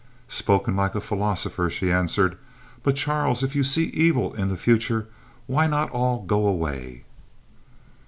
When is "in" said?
4.33-4.47